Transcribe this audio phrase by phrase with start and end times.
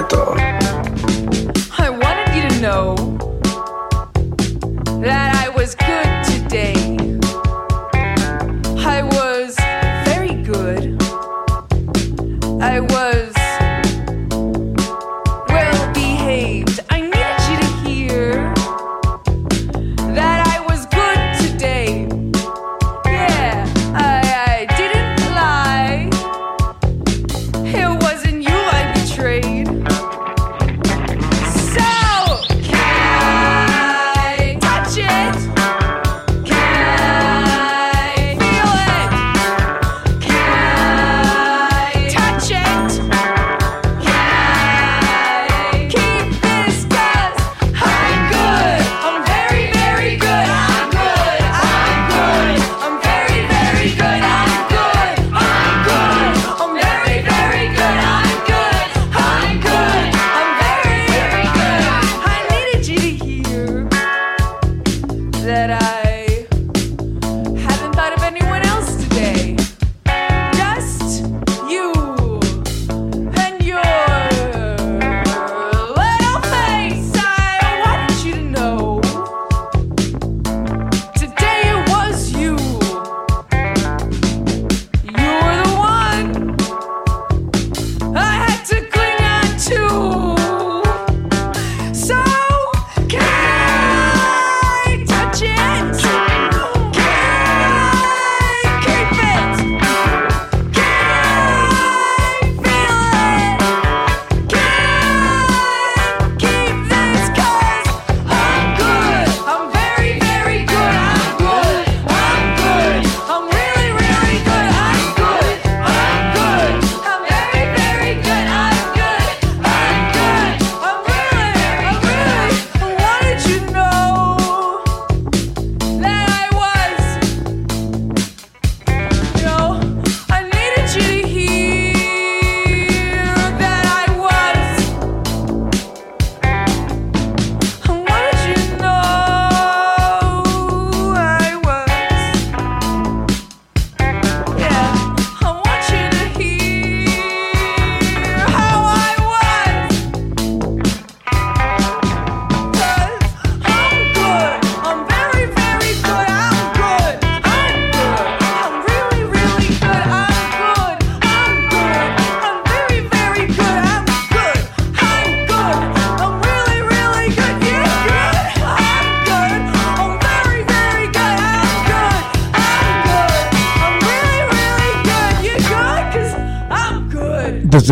[0.00, 2.94] I wanted you to know
[5.00, 6.17] that I was good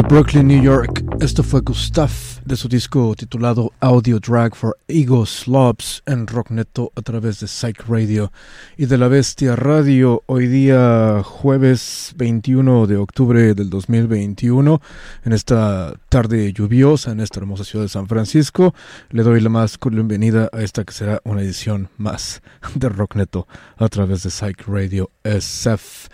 [0.08, 2.10] Brooklyn, New York, esto fue Gustav
[2.44, 7.88] de su disco titulado Audio Drag for Ego Slobs en Rockneto a través de Psych
[7.88, 8.30] Radio
[8.76, 10.22] y de la Bestia Radio.
[10.26, 14.80] Hoy día, jueves 21 de octubre del 2021,
[15.24, 18.74] en esta tarde lluviosa en esta hermosa ciudad de San Francisco,
[19.10, 22.42] le doy la más cordial bienvenida a esta que será una edición más
[22.76, 26.08] de Rockneto a través de Psych Radio SF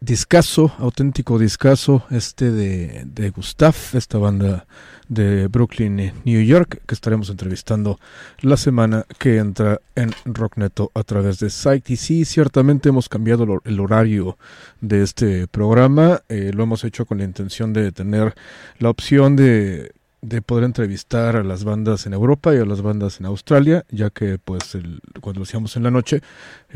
[0.00, 4.66] discazo, auténtico discazo, este de, de Gustav, esta banda
[5.08, 7.98] de Brooklyn, New York, que estaremos entrevistando
[8.40, 11.92] la semana que entra en Rockneto a través de Site.
[11.92, 14.36] Y sí, ciertamente hemos cambiado el horario
[14.80, 18.34] de este programa, eh, lo hemos hecho con la intención de tener
[18.78, 19.92] la opción de
[20.22, 24.10] de poder entrevistar a las bandas en Europa y a las bandas en Australia, ya
[24.10, 26.20] que pues el- cuando lo hacíamos en la noche,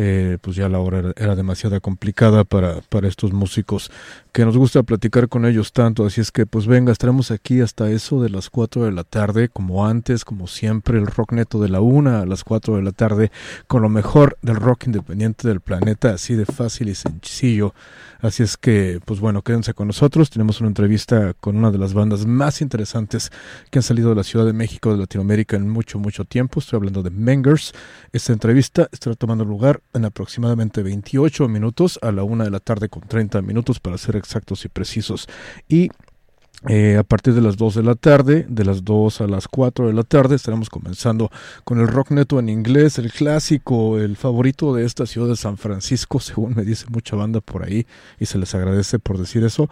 [0.02, 3.90] eh, pues ya la hora era, era demasiado complicada para, para estos músicos
[4.32, 7.90] que nos gusta platicar con ellos tanto, así es que pues venga, estaremos aquí hasta
[7.90, 11.68] eso de las 4 de la tarde, como antes, como siempre, el rock neto de
[11.68, 13.30] la 1 a las 4 de la tarde,
[13.66, 17.74] con lo mejor del rock independiente del planeta, así de fácil y sencillo.
[18.22, 20.28] Así es que, pues bueno, quédense con nosotros.
[20.28, 23.30] Tenemos una entrevista con una de las bandas más interesantes
[23.70, 26.60] que han salido de la Ciudad de México, de Latinoamérica en mucho, mucho tiempo.
[26.60, 27.72] Estoy hablando de Mengers.
[28.12, 32.88] Esta entrevista estará tomando lugar en aproximadamente 28 minutos a la una de la tarde
[32.88, 35.28] con 30 minutos para ser exactos y precisos.
[35.68, 35.90] Y
[36.68, 39.86] eh, a partir de las 2 de la tarde, de las 2 a las 4
[39.86, 41.30] de la tarde, estaremos comenzando
[41.64, 45.56] con el rock neto en inglés, el clásico, el favorito de esta ciudad de San
[45.56, 47.86] Francisco, según me dice mucha banda por ahí,
[48.18, 49.70] y se les agradece por decir eso.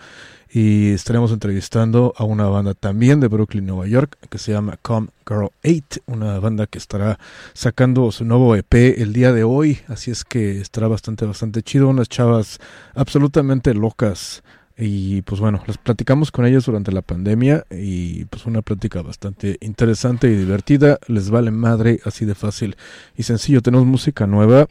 [0.51, 5.09] Y estaremos entrevistando a una banda también de Brooklyn, Nueva York, que se llama Come
[5.27, 7.19] Girl 8, una banda que estará
[7.53, 11.89] sacando su nuevo EP el día de hoy, así es que estará bastante, bastante chido,
[11.89, 12.61] unas chavas
[12.95, 14.43] absolutamente locas
[14.81, 19.59] y pues bueno, les platicamos con ellos durante la pandemia y pues una plática bastante
[19.61, 21.01] interesante y divertida.
[21.09, 22.77] Les vale madre, así de fácil
[23.17, 23.61] y sencillo.
[23.61, 24.69] Tenemos música nueva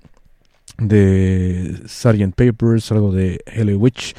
[0.77, 2.35] de Sgt.
[2.35, 4.15] Papers, algo de Helly Witch,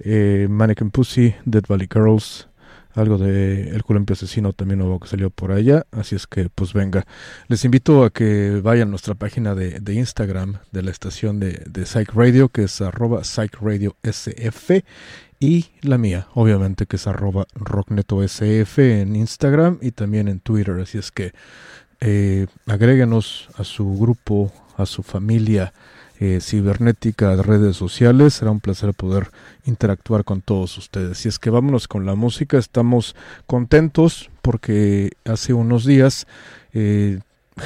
[0.00, 2.49] eh, Mannequin Pussy, Dead Valley Girls,
[2.94, 5.86] algo de El Columpio Asesino también nuevo que salió por allá.
[5.92, 7.06] Así es que, pues venga.
[7.48, 11.62] Les invito a que vayan a nuestra página de, de Instagram de la estación de,
[11.68, 14.84] de Psych Radio, que es arroba Psych Radio SF.
[15.38, 20.78] Y la mía, obviamente, que es arroba rocknetosf en Instagram y también en Twitter.
[20.80, 21.32] Así es que
[22.00, 25.72] eh, agréguenos a su grupo, a su familia
[26.20, 28.34] eh, cibernética de redes sociales.
[28.34, 29.30] Será un placer poder
[29.64, 31.24] interactuar con todos ustedes.
[31.24, 32.58] Y es que vámonos con la música.
[32.58, 36.26] Estamos contentos porque hace unos días
[36.74, 37.20] eh,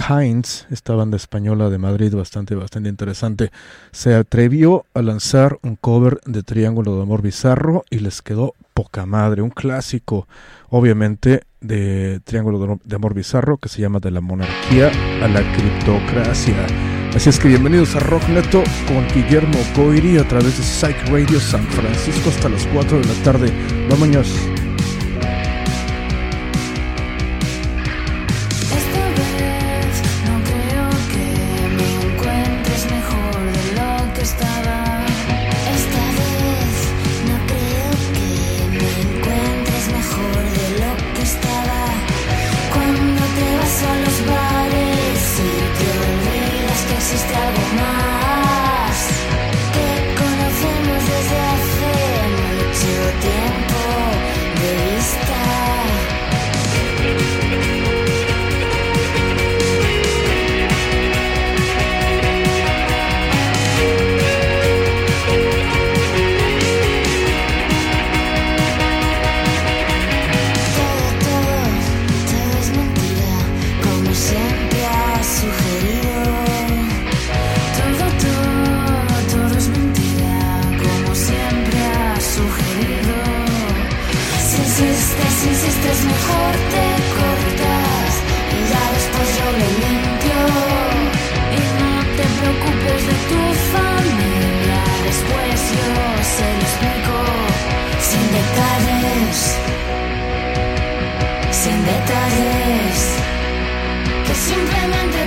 [0.08, 3.50] Heinz, esta banda española de Madrid bastante, bastante interesante,
[3.92, 9.06] se atrevió a lanzar un cover de Triángulo de Amor Bizarro y les quedó poca
[9.06, 10.26] madre, un clásico,
[10.68, 14.90] obviamente, de Triángulo de Amor Bizarro que se llama De la Monarquía
[15.22, 16.93] a la Criptocracia.
[17.14, 21.38] Así es que bienvenidos a Rock Neto con Guillermo Goiri a través de Psych Radio
[21.38, 23.52] San Francisco hasta las 4 de la tarde.
[23.88, 24.53] Vámonos.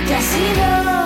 [0.08, 0.97] casino.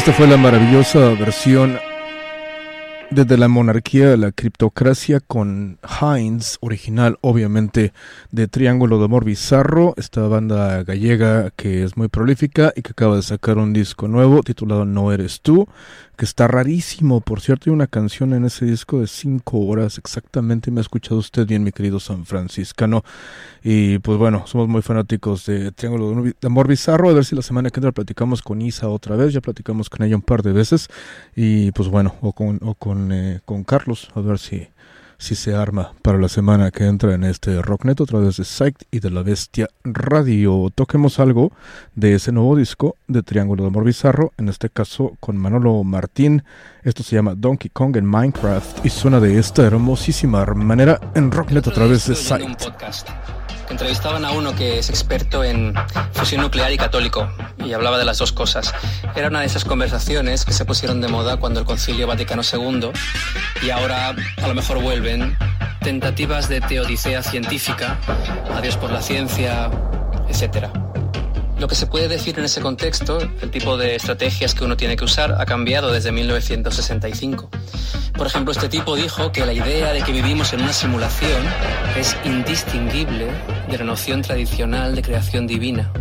[0.00, 1.78] Esta fue la maravillosa versión
[3.10, 7.92] desde la monarquía a la criptocracia con Heinz, original obviamente
[8.30, 13.16] de Triángulo de Amor Bizarro, esta banda gallega que es muy prolífica y que acaba
[13.16, 15.68] de sacar un disco nuevo titulado No Eres Tú,
[16.20, 17.22] que está rarísimo.
[17.22, 20.70] Por cierto, hay una canción en ese disco de cinco horas exactamente.
[20.70, 23.04] Me ha escuchado usted bien, mi querido San Franciscano.
[23.64, 27.08] Y pues bueno, somos muy fanáticos de Triángulo de Amor Bizarro.
[27.08, 29.32] A ver si la semana que entra platicamos con Isa otra vez.
[29.32, 30.88] Ya platicamos con ella un par de veces.
[31.34, 34.68] Y pues bueno, o con, o con, eh, con Carlos, a ver si
[35.20, 38.86] si se arma para la semana que entra en este Rocknet a través de Psyched
[38.90, 40.70] y de la Bestia Radio.
[40.74, 41.52] Toquemos algo
[41.94, 46.42] de ese nuevo disco de Triángulo de Amor Bizarro, en este caso con Manolo Martín.
[46.82, 51.68] Esto se llama Donkey Kong en Minecraft y suena de esta hermosísima manera en Rocknet
[51.68, 53.39] a través de Estuve
[53.70, 55.74] entrevistaban a uno que es experto en
[56.12, 57.30] fusión nuclear y católico
[57.64, 58.74] y hablaba de las dos cosas.
[59.14, 62.90] Era una de esas conversaciones que se pusieron de moda cuando el Concilio Vaticano II
[63.62, 65.36] y ahora a lo mejor vuelven
[65.80, 67.98] tentativas de teodicea científica,
[68.54, 69.70] adiós por la ciencia,
[70.28, 70.89] etcétera.
[71.60, 74.96] Lo que se puede decir en ese contexto, el tipo de estrategias que uno tiene
[74.96, 77.50] que usar, ha cambiado desde 1965.
[78.16, 81.42] Por ejemplo, este tipo dijo que la idea de que vivimos en una simulación
[81.98, 83.26] es indistinguible
[83.70, 85.92] de la noción tradicional de creación divina.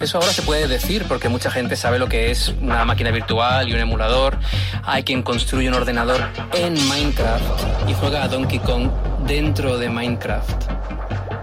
[0.00, 3.68] Eso ahora se puede decir porque mucha gente sabe lo que es una máquina virtual
[3.68, 4.38] y un emulador.
[4.82, 6.20] Hay quien construye un ordenador
[6.52, 8.90] en Minecraft y juega a Donkey Kong
[9.24, 10.81] dentro de Minecraft.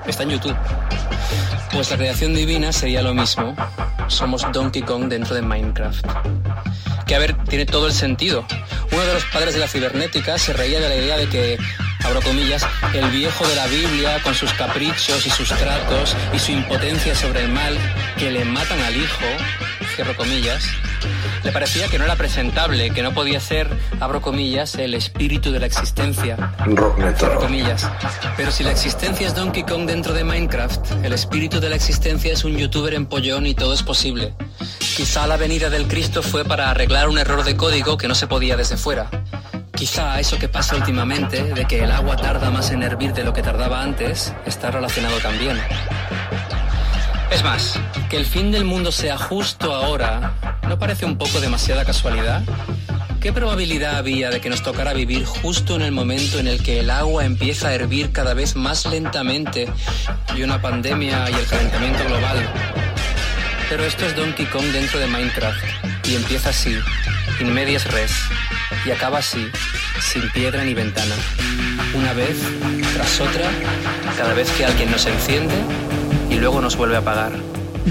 [0.05, 0.55] Está en YouTube.
[1.71, 3.55] Pues la creación divina sería lo mismo.
[4.07, 6.05] Somos Donkey Kong dentro de Minecraft.
[7.05, 8.45] Que a ver, tiene todo el sentido.
[8.91, 11.57] Uno de los padres de la cibernética se reía de la idea de que,
[12.03, 16.51] abro comillas, el viejo de la Biblia con sus caprichos y sus tratos y su
[16.51, 17.77] impotencia sobre el mal
[18.17, 19.25] que le matan al hijo,
[19.96, 20.63] cierro comillas,
[21.43, 23.69] le parecía que no era presentable, que no podía ser,
[24.00, 26.38] abro comillas, el espíritu de la existencia.
[27.17, 27.89] Cierro comillas.
[28.38, 32.34] Pero si la existencia es Donkey Kong dentro de Minecraft, el espíritu de la existencia
[32.34, 34.34] es un youtuber empollón y todo es posible.
[34.79, 38.27] Quizá la venida del Cristo fue para arreglar un error de código que no se
[38.27, 39.10] podía desde fuera.
[39.74, 43.31] Quizá eso que pasa últimamente, de que el agua tarda más en hervir de lo
[43.31, 45.58] que tardaba antes, está relacionado también.
[47.31, 50.33] Es más, que el fin del mundo sea justo ahora,
[50.67, 52.41] ¿no parece un poco demasiada casualidad?
[53.21, 56.79] ¿Qué probabilidad había de que nos tocara vivir justo en el momento en el que
[56.79, 59.69] el agua empieza a hervir cada vez más lentamente
[60.36, 62.50] y una pandemia y el calentamiento global?
[63.69, 65.63] Pero esto es Donkey Kong dentro de Minecraft
[66.07, 66.75] y empieza así,
[67.39, 68.12] in medias res,
[68.86, 69.48] y acaba así,
[70.01, 71.15] sin piedra ni ventana.
[71.93, 72.38] Una vez
[72.95, 73.50] tras otra,
[74.17, 75.55] cada vez que alguien nos enciende
[76.29, 77.33] y luego nos vuelve a apagar.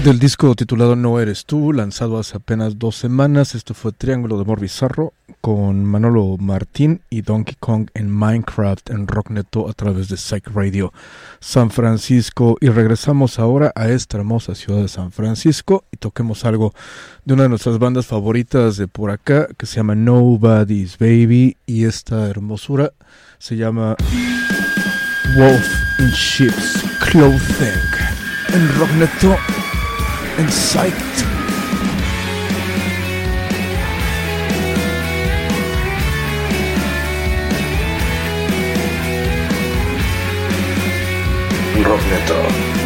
[0.03, 4.43] Del disco titulado No Eres Tú, lanzado hace apenas dos semanas, esto fue Triángulo de
[4.43, 10.17] Amor Bizarro con Manolo Martín y Donkey Kong en Minecraft en Rockneto a través de
[10.17, 10.93] Psych Radio
[11.39, 12.57] San Francisco.
[12.61, 16.73] Y regresamos ahora a esta hermosa ciudad de San Francisco y toquemos algo
[17.25, 21.85] de una de nuestras bandas favoritas de por acá que se llama Nobody's Baby y
[21.85, 22.93] esta hermosura
[23.37, 23.95] se llama
[25.35, 25.67] Wolf
[25.99, 28.18] in Sheep's Clothing
[28.53, 29.37] en Rockneto
[30.37, 31.25] en Psyched.
[41.83, 42.78] Rockneto.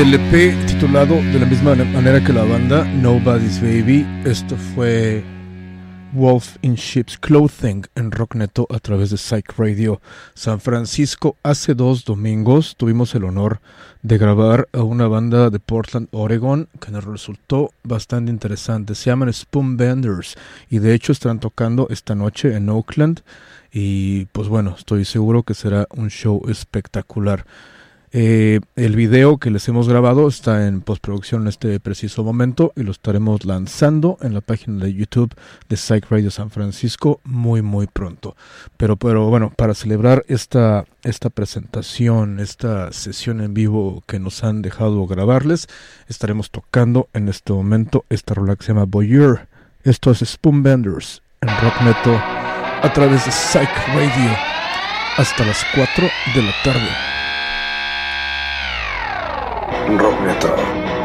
[0.00, 4.06] Del EP titulado de la misma manera que la banda Nobody's Baby.
[4.24, 5.22] Esto fue
[6.14, 10.00] Wolf in Sheep's Clothing en Rockneto a través de Psych Radio
[10.32, 11.36] San Francisco.
[11.42, 13.60] Hace dos domingos tuvimos el honor
[14.00, 18.94] de grabar a una banda de Portland, Oregon, que nos resultó bastante interesante.
[18.94, 20.34] Se llaman Spoon Benders
[20.70, 23.20] y de hecho están tocando esta noche en Oakland.
[23.70, 27.44] Y pues bueno, estoy seguro que será un show espectacular.
[28.12, 32.82] Eh, el video que les hemos grabado está en postproducción en este preciso momento y
[32.82, 35.32] lo estaremos lanzando en la página de YouTube
[35.68, 38.36] de Psych Radio San Francisco muy muy pronto.
[38.76, 44.60] Pero, pero bueno, para celebrar esta, esta presentación, esta sesión en vivo que nos han
[44.60, 45.68] dejado grabarles,
[46.08, 49.46] estaremos tocando en este momento esta rola que se llama Voyeur.
[49.84, 52.20] Esto es Spoon Benders en Rock Neto
[52.82, 54.36] a través de Psych Radio
[55.16, 57.19] hasta las 4 de la tarde.
[59.88, 60.99] Rock Metal.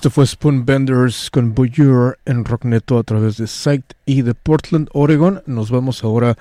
[0.00, 5.42] Esto fue Spoonbenders con Voyeur en Rockneto a través de Sight y de Portland, Oregon.
[5.44, 6.38] Nos vamos ahora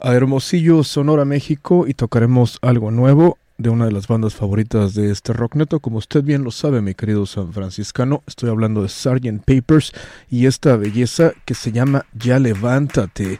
[0.00, 5.12] a Hermosillo, Sonora, México y tocaremos algo nuevo de una de las bandas favoritas de
[5.12, 5.78] este Rockneto.
[5.78, 9.44] Como usted bien lo sabe, mi querido San Franciscano, estoy hablando de Sgt.
[9.44, 9.92] Papers
[10.28, 13.38] y esta belleza que se llama Ya Levántate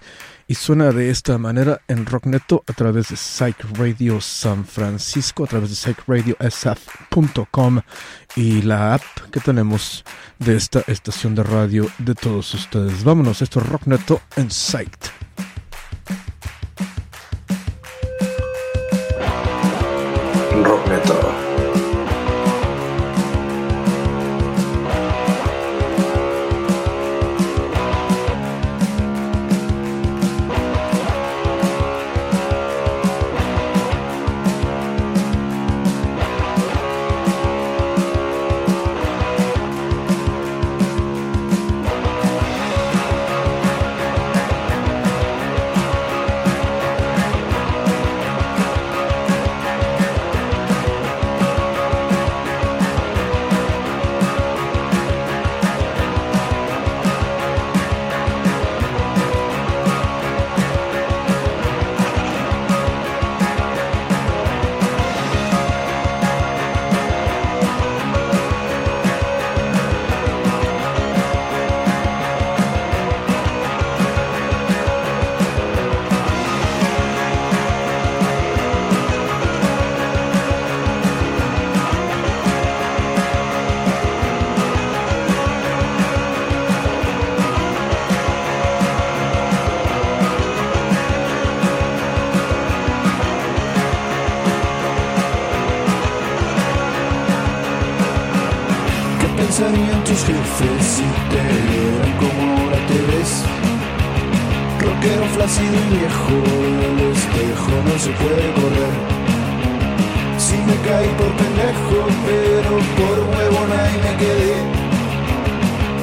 [0.49, 5.47] y suena de esta manera en Rockneto a través de Psych Radio San Francisco, a
[5.47, 7.81] través de psychradiosf.com
[8.37, 10.05] y la app que tenemos
[10.39, 13.03] de esta estación de radio de todos ustedes.
[13.03, 15.11] Vámonos, esto es Rockneto en Psyched.
[20.63, 21.16] Rock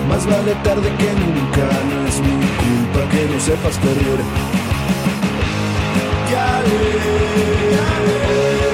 [0.09, 4.19] Más vale tarde que nunca, no es mi culpa que no sepas perder.
[6.31, 8.72] Ya levántate,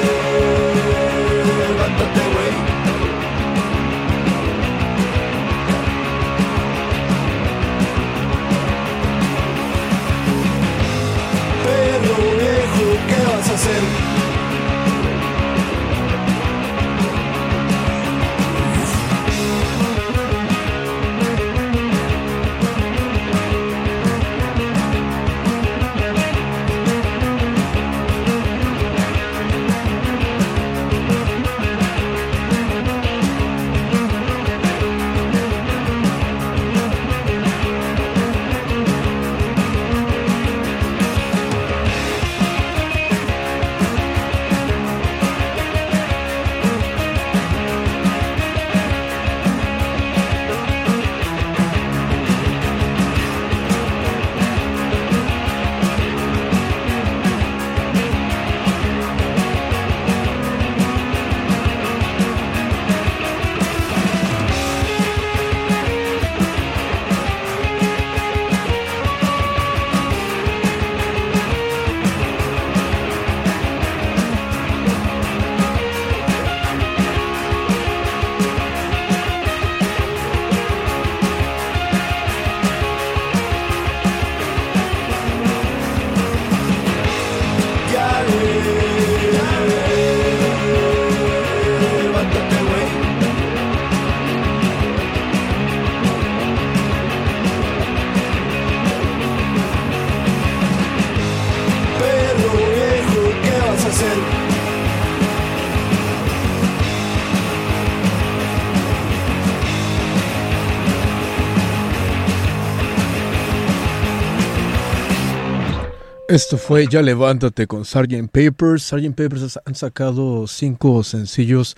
[116.30, 118.30] Esto fue Ya Levántate con Sgt.
[118.32, 118.84] Papers.
[118.84, 119.16] Sgt.
[119.16, 121.76] Papers han sacado cinco sencillos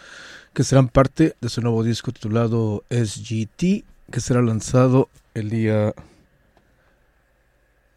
[0.53, 5.93] que serán parte de su nuevo disco titulado SGT, que será lanzado el día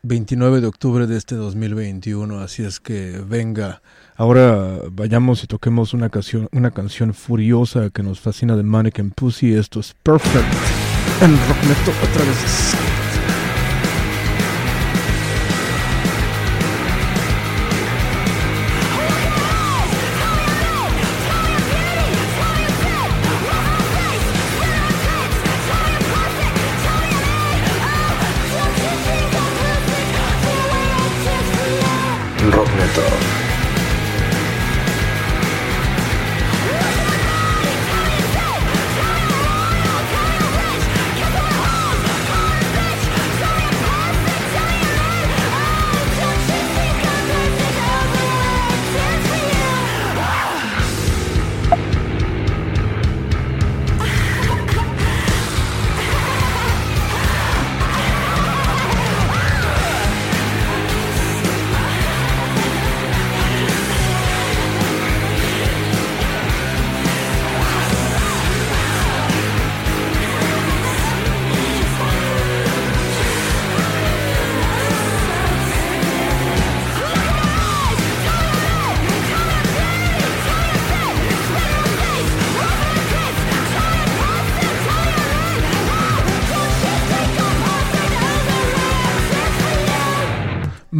[0.04, 2.38] 29 de octubre de este 2021.
[2.38, 3.82] Así es que venga.
[4.14, 9.54] Ahora vayamos y toquemos una canción, una canción furiosa que nos fascina de Mannequin Pussy.
[9.54, 10.54] Esto es Perfect
[11.20, 13.03] en Rockneto a través de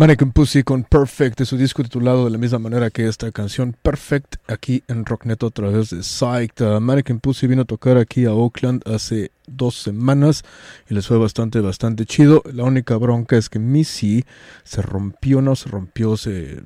[0.04, 3.74] Mannequin Pussy con Perfect de su disco titulado de la misma manera que esta canción
[3.80, 6.60] Perfect aquí en Rocknet a través de Psyched.
[6.60, 10.44] Uh, Mannequin Pussy vino a tocar aquí a Oakland hace dos semanas
[10.90, 12.42] y les fue bastante, bastante chido.
[12.52, 14.26] La única bronca es que Missy
[14.62, 16.60] se rompió, no se rompió, se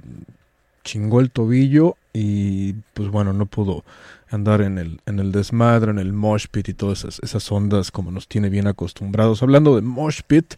[0.83, 3.85] chingó el tobillo y pues bueno, no pudo
[4.31, 7.91] andar en el, en el desmadre, en el mosh pit y todas esas, esas ondas
[7.91, 9.43] como nos tiene bien acostumbrados.
[9.43, 10.55] Hablando de mosh pit,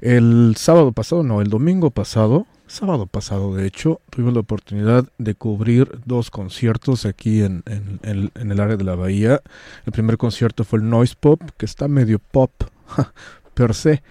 [0.00, 5.34] el sábado pasado, no, el domingo pasado, sábado pasado de hecho, tuvimos la oportunidad de
[5.34, 9.40] cubrir dos conciertos aquí en, en- el área de la bahía.
[9.86, 12.50] El primer concierto fue el Noise Pop, que está medio pop
[13.54, 14.02] per se,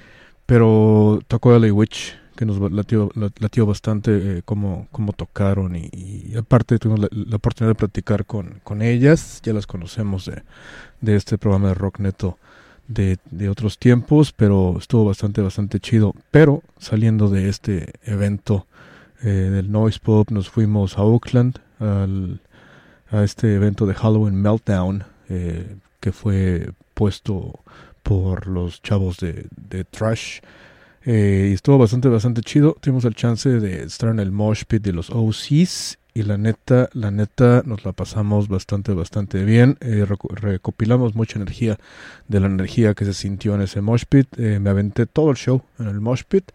[0.46, 6.34] pero tocó LA Witch, que nos latió, la- latió bastante eh, cómo, cómo tocaron y,
[6.38, 10.30] aparte tuvimos la, oportunidad de platicar con, con ellas, ya las conocemos
[11.02, 12.38] de, este programa de Rock Neto
[12.88, 16.14] de, de otros tiempos, pero estuvo bastante, bastante chido.
[16.32, 18.68] Pero saliendo de este evento
[19.24, 22.42] eh, del Noise Pop, nos fuimos a Oakland, al,
[23.10, 27.60] a este evento de Halloween Meltdown, eh, que fue puesto
[28.04, 30.40] por los chavos de, de Trash.
[31.06, 32.76] Eh, estuvo bastante, bastante chido.
[32.82, 35.98] Tuvimos el chance de estar en el mosh pit de los OCs.
[36.18, 39.78] Y la neta, la neta, nos la pasamos bastante, bastante bien.
[39.82, 41.78] Eh, reco- recopilamos mucha energía
[42.30, 44.28] de la energía que se sintió en ese mosh pit.
[44.40, 46.52] Eh, me aventé todo el show en el mosh pit.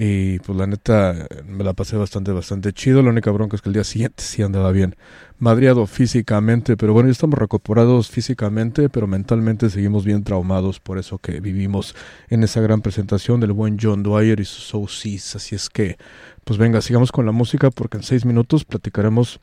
[0.00, 3.02] Y pues la neta, me la pasé bastante, bastante chido.
[3.02, 4.94] La única bronca es que el día siguiente sí andaba bien
[5.40, 11.18] madreado físicamente, pero bueno, ya estamos recuperados físicamente, pero mentalmente seguimos bien traumados por eso
[11.18, 11.96] que vivimos
[12.28, 15.34] en esa gran presentación del buen John Dwyer y sus OCs.
[15.34, 15.96] Así es que,
[16.44, 19.40] pues venga, sigamos con la música porque en seis minutos platicaremos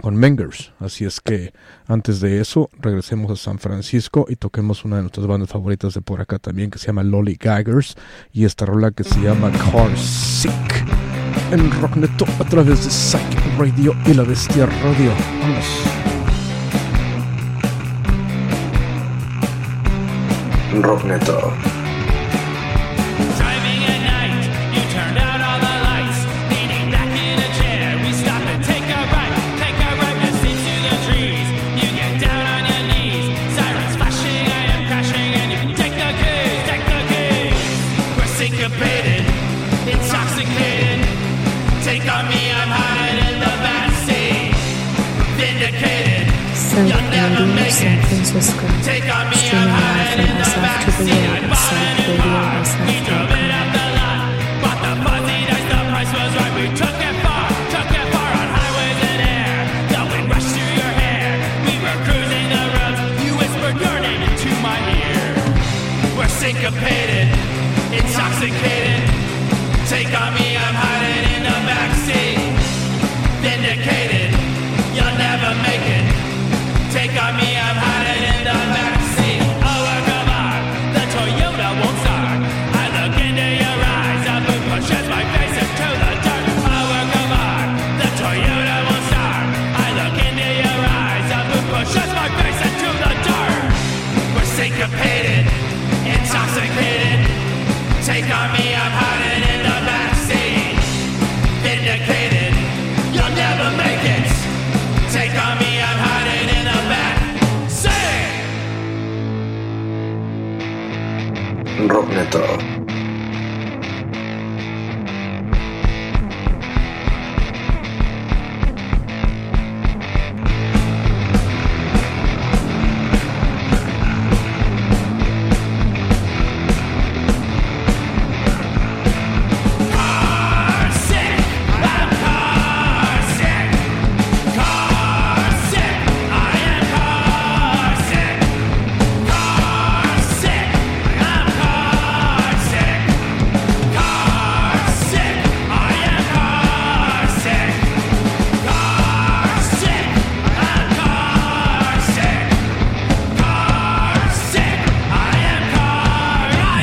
[0.00, 0.72] con Mengers.
[0.80, 1.52] Así es que
[1.86, 6.00] antes de eso, regresemos a San Francisco y toquemos una de nuestras bandas favoritas de
[6.00, 7.96] por acá también, que se llama Lolly Gaggers,
[8.32, 10.52] y esta rola que se llama Car Sick.
[11.50, 15.12] En Rockneto a través de Psych Radio y la Bestia Radio.
[15.40, 15.66] Vamos.
[20.82, 21.73] Rockneto.
[48.84, 49.33] Take on me,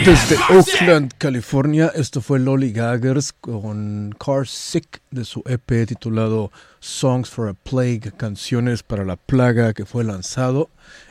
[0.05, 7.29] Desde Oakland, California, esto fue Lolly Gaggers con Car Sick de su EP titulado Songs
[7.29, 10.69] for a Plague, canciones para la plaga, que fue lanzado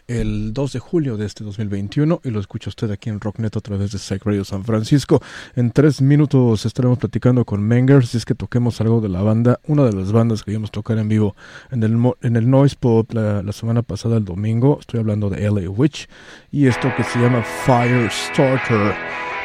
[0.08, 3.60] el 2 de julio de este 2021 y lo escucha usted aquí en Rocknet a
[3.60, 5.22] través de Psych Radio San Francisco.
[5.54, 9.60] En tres minutos estaremos platicando con Mengers, si es que toquemos algo de la banda,
[9.66, 11.36] una de las bandas que íbamos a tocar en vivo
[11.70, 14.78] en el, en el Noise Pop la, semana pasada, el domingo.
[14.80, 16.08] Estoy hablando de LA Witch
[16.50, 18.94] y esto que se llama Firestarter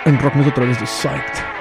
[0.05, 1.54] en Rocknet a través de Psyched.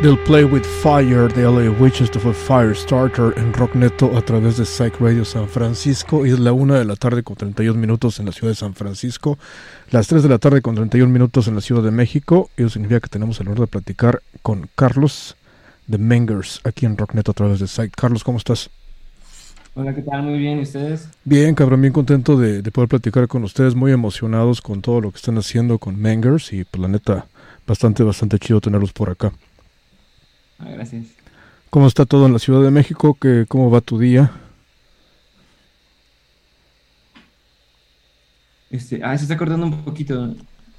[0.00, 4.22] They'll Play With Fire de LA Witches to a Fire Starter en Rock Neto a
[4.22, 6.24] través de Psych Radio San Francisco.
[6.24, 8.74] Y es la 1 de la tarde con 31 minutos en la ciudad de San
[8.74, 9.38] Francisco,
[9.90, 12.48] las 3 de la tarde con 31 minutos en la ciudad de México.
[12.56, 15.34] Y eso significa que tenemos el honor de platicar con Carlos
[15.88, 17.92] de Mengers aquí en Rock Neto a través de Psych.
[17.96, 18.70] Carlos, ¿cómo estás?
[19.74, 20.22] Hola, ¿qué tal?
[20.22, 21.08] Muy bien, ¿y ustedes?
[21.24, 25.10] Bien, cabrón, bien contento de, de poder platicar con ustedes, muy emocionados con todo lo
[25.10, 27.26] que están haciendo con Mengers y pues la neta,
[27.66, 29.32] bastante, bastante chido tenerlos por acá.
[30.58, 31.06] Ah, gracias.
[31.70, 33.16] ¿Cómo está todo en la Ciudad de México?
[33.20, 34.32] ¿Qué, ¿Cómo va tu día?
[38.70, 40.34] Este, ah, se está cortando un poquito.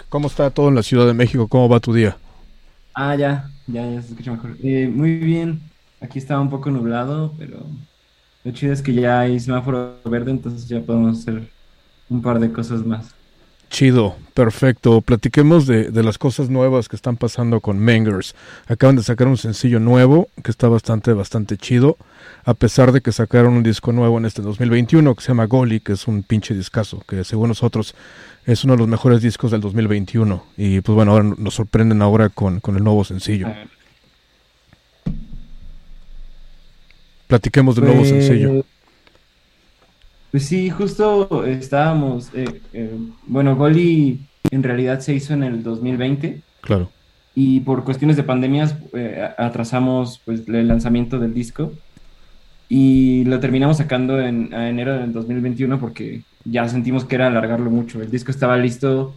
[0.09, 1.47] ¿Cómo está todo en la Ciudad de México?
[1.47, 2.17] ¿Cómo va tu día?
[2.93, 4.57] Ah, ya, ya, ya se escucha mejor.
[4.61, 5.61] Eh, muy bien,
[6.01, 7.65] aquí estaba un poco nublado, pero
[8.43, 11.53] lo chido es que ya hay semáforo verde, entonces ya podemos hacer
[12.09, 13.18] un par de cosas más.
[13.69, 14.99] Chido, perfecto.
[15.01, 18.33] Platiquemos de, de las cosas nuevas que están pasando con Mengers.
[18.67, 21.97] Acaban de sacar un sencillo nuevo que está bastante, bastante chido.
[22.45, 25.81] A pesar de que sacaron un disco nuevo en este 2021 que se llama Goli,
[25.81, 27.93] que es un pinche discazo, que según nosotros
[28.45, 30.43] es uno de los mejores discos del 2021.
[30.57, 33.47] Y pues bueno, ahora nos sorprenden ahora con, con el nuevo sencillo.
[37.27, 38.65] Platiquemos del nuevo Pues, sencillo.
[40.31, 44.19] Pues sí, justo estábamos, eh, eh, bueno, Goli
[44.51, 46.91] en realidad se hizo en el 2020 Claro,
[47.33, 51.71] y por cuestiones de pandemias eh, atrasamos pues el lanzamiento del disco
[52.67, 57.71] y lo terminamos sacando en a enero del 2021 porque ya sentimos que era alargarlo
[57.71, 58.01] mucho.
[58.01, 59.15] El disco estaba listo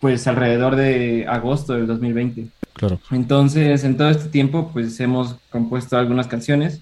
[0.00, 2.46] pues alrededor de agosto del 2020.
[2.74, 3.00] claro.
[3.10, 6.80] Entonces, en todo este tiempo, pues hemos compuesto algunas canciones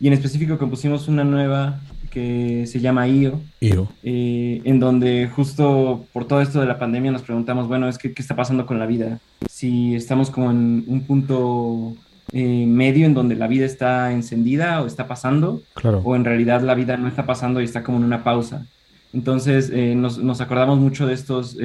[0.00, 1.80] y en específico compusimos una nueva
[2.16, 3.88] que se llama IO, Io.
[4.02, 8.14] eh, en donde justo por todo esto de la pandemia nos preguntamos, bueno, es que
[8.14, 9.18] qué está pasando con la vida,
[9.50, 11.94] si estamos como en un punto
[12.32, 16.00] eh, medio en donde la vida está encendida o está pasando, Claro.
[16.04, 18.64] o en realidad la vida no está pasando y está como en una pausa.
[19.12, 21.56] Entonces eh, nos, nos acordamos mucho de estos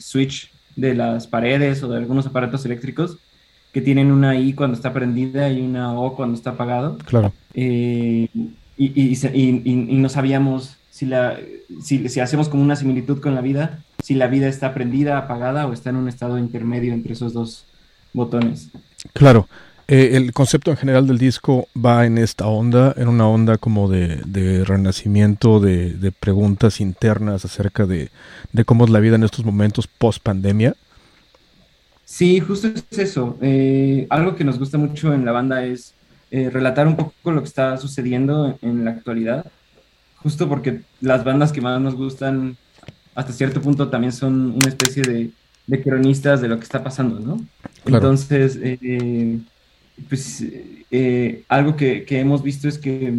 [0.00, 3.16] switch de las paredes o de algunos aparatos eléctricos
[3.72, 6.98] que tienen una I cuando está prendida y una O cuando está apagado.
[7.06, 7.32] Claro.
[7.54, 8.28] Eh,
[8.76, 11.38] y, y- y- y- no sabíamos si, la,
[11.82, 15.66] si, si hacemos como una similitud con la vida, si la vida está prendida, apagada
[15.66, 17.64] o está en un estado intermedio entre esos dos
[18.12, 18.68] botones.
[19.12, 19.48] Claro,
[19.88, 23.88] eh, el concepto en general del disco va en esta onda, en una onda como
[23.88, 28.10] de, de renacimiento, de, de preguntas internas acerca de,
[28.52, 30.74] de cómo es la vida en estos momentos post pandemia.
[32.04, 33.36] Sí, justo es eso.
[33.40, 35.94] Eh, algo que nos gusta mucho en la banda es
[36.34, 39.46] eh, relatar un poco lo que está sucediendo en, en la actualidad,
[40.16, 42.56] justo porque las bandas que más nos gustan
[43.14, 45.30] hasta cierto punto también son una especie de,
[45.68, 47.36] de cronistas de lo que está pasando, ¿no?
[47.84, 48.08] Claro.
[48.08, 49.38] Entonces, eh,
[50.08, 50.44] pues
[50.90, 53.14] eh, algo que, que hemos visto es que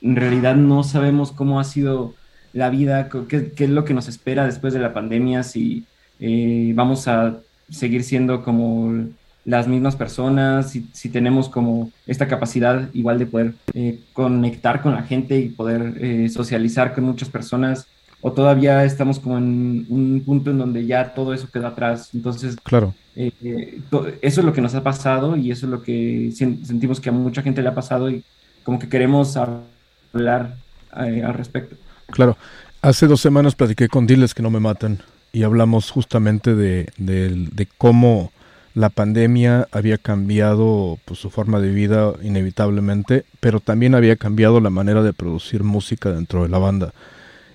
[0.00, 2.14] en realidad no sabemos cómo ha sido
[2.54, 5.84] la vida, qué, qué es lo que nos espera después de la pandemia, si
[6.20, 9.08] eh, vamos a seguir siendo como
[9.44, 14.94] las mismas personas, si, si tenemos como esta capacidad igual de poder eh, conectar con
[14.94, 17.86] la gente y poder eh, socializar con muchas personas,
[18.20, 22.10] o todavía estamos como en un punto en donde ya todo eso queda atrás.
[22.14, 23.82] Entonces, Claro, eh, eh,
[24.22, 27.08] eso es lo que nos ha pasado y eso es lo que sen- sentimos que
[27.08, 28.24] a mucha gente le ha pasado y
[28.64, 30.56] como que queremos hablar
[30.96, 31.76] eh, al respecto.
[32.10, 32.36] claro.
[32.80, 35.00] Hace dos semanas platiqué con Diles que no me matan
[35.32, 38.30] y hablamos justamente de, de- de cómo
[38.78, 44.70] la pandemia había cambiado pues, su forma de vida inevitablemente, pero también había cambiado la
[44.70, 46.92] manera de producir música dentro de la banda.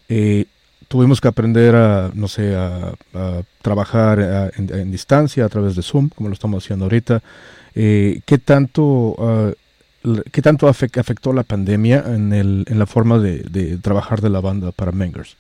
[0.10, 0.48] Eh,
[0.90, 2.92] tuvimos que aprender a, no sé, a,
[3.62, 7.22] trabajar en, distancia a través de Zoom, como lo estamos haciendo ahorita.
[7.74, 9.52] Eh, ¿Qué tanto, ah,
[10.30, 14.42] qué tanto afec- afectó la pandemia en, el, la forma de, de trabajar de la
[14.42, 15.38] banda para Mengers?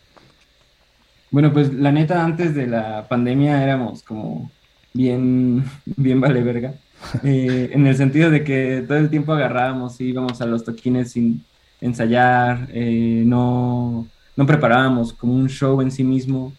[1.30, 4.50] Bueno, pues la neta, antes de la pandemia éramos como
[4.94, 6.74] bien, bien vale verga.
[7.22, 11.12] Eh, en el sentido de que todo el tiempo agarrábamos y íbamos a los toquines
[11.12, 11.44] sin
[11.82, 16.54] ensayar, eh, no, no preparábamos como un show en sí mismo.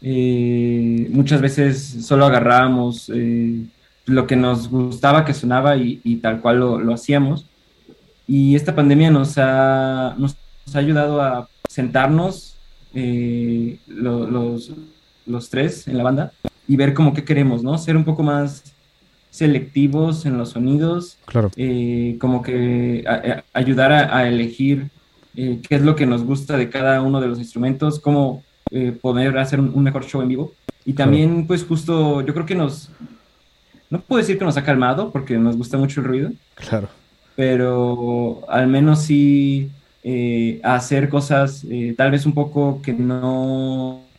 [0.00, 3.10] Eh, muchas veces solo agarrábamos
[4.06, 7.46] lo que nos gustaba que sonaba y, y tal cual lo, lo hacíamos.
[8.28, 10.36] Y esta pandemia nos ha, nos
[10.72, 12.54] ha ayudado a sentarnos
[12.94, 14.72] eh, lo- los,
[15.26, 16.32] los tres en la banda
[16.70, 17.76] y ver como qué queremos, ¿no?
[17.78, 18.62] Ser un poco más
[19.30, 24.90] selectivos en los sonidos, Claro, eh, como que a- a- ayudar a, a elegir
[25.34, 28.92] eh, qué es lo que nos gusta de cada uno de los instrumentos, cómo eh,
[28.92, 30.56] poder hacer un, un mejor show en vivo.
[30.84, 32.92] Y también, pues justo, yo creo que nos,
[33.90, 36.88] no puedo decir que nos ha calmado porque nos gusta mucho el ruido, Claro.
[37.34, 39.70] pero al menos sí
[40.02, 44.09] eh, hacer cosas eh, tal vez un poco que no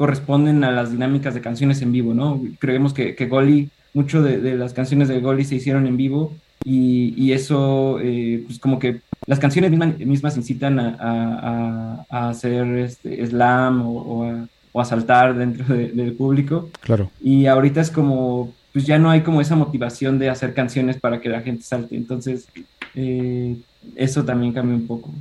[0.00, 2.40] corresponden a las dinámicas de canciones en vivo, ¿no?
[2.58, 6.32] Creemos que, que Goli, mucho de, de las canciones de Goli se hicieron en vivo
[6.64, 12.28] y, y eso, eh, pues como que las canciones mismas, mismas incitan a, a- a-
[12.30, 16.70] hacer este, slam o, o a, o a saltar dentro de- del público.
[16.80, 17.10] Claro.
[17.22, 21.20] Y ahorita es como, pues ya no hay como esa motivación de hacer canciones para
[21.20, 21.94] que la gente salte.
[21.94, 22.48] Entonces,
[22.94, 23.54] eh,
[23.96, 25.12] eso también cambia un poco.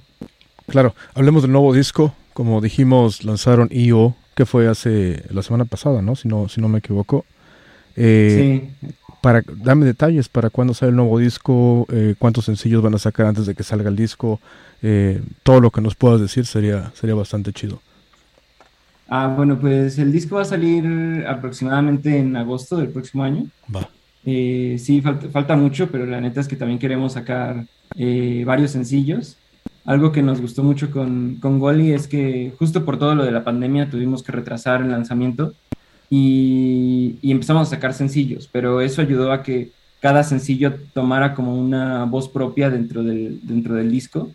[0.67, 2.13] Claro, hablemos del nuevo disco.
[2.33, 6.15] Como dijimos, lanzaron EO, que fue hace la semana pasada, ¿no?
[6.15, 7.25] Si no, si no me equivoco.
[7.97, 8.87] Eh, sí.
[9.21, 13.25] para, dame detalles para cuándo sale el nuevo disco, eh, cuántos sencillos van a sacar
[13.25, 14.39] antes de que salga el disco.
[14.81, 17.81] eh, todo lo que nos puedas decir sería, sería bastante chido.
[19.09, 23.43] Ah, bueno, pues el disco va a salir aproximadamente en agosto del próximo año.
[23.75, 23.89] Va.
[24.23, 27.65] Sí, falta, falta mucho, pero la neta es que también queremos sacar
[28.45, 29.35] varios sencillos.
[29.85, 33.31] Algo que nos gustó mucho con, con Goli es que justo por todo lo de
[33.31, 35.53] la pandemia tuvimos que retrasar el lanzamiento
[36.09, 39.69] y, empezamos a sacar sencillos, pero eso ayudó a que
[39.99, 44.31] cada sencillo tomara como una voz propia dentro del, dentro del disco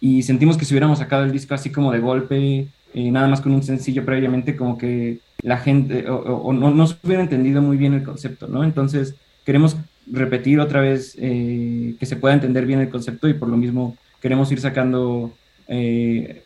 [0.00, 3.40] y sentimos que si hubiéramos sacado el disco así como de golpe, eh, nada más
[3.40, 7.76] con un sencillo previamente, como que la gente o no, no se hubiera entendido muy
[7.76, 8.62] bien el concepto, ¿no?
[8.62, 9.14] Entonces
[9.44, 9.76] queremos
[10.06, 13.96] repetir otra vez eh, que se pueda entender bien el concepto y por lo mismo
[14.20, 15.32] queremos ir sacando,
[15.68, 16.42] eh,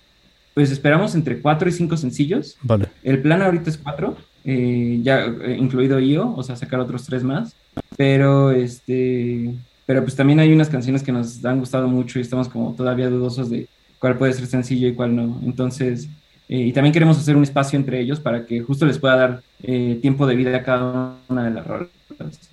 [0.55, 2.57] pues esperamos entre cuatro y cinco sencillos.
[2.63, 2.89] Vale.
[3.03, 7.23] El plan ahorita es cuatro, eh, ya eh, incluido IO, o sea, sacar otros tres
[7.23, 7.55] más,
[7.97, 9.55] pero este,
[9.87, 13.09] pero pues también hay unas canciones que nos han gustado mucho y estamos como todavía
[13.11, 13.69] dudosos de
[13.99, 15.41] cuál puede ser sencillo y cuál no.
[15.45, 16.09] Entonces,
[16.49, 19.43] eh, y también queremos hacer un espacio entre ellos para que justo les pueda dar
[19.63, 21.89] eh, tiempo de vida a cada una de las rolas.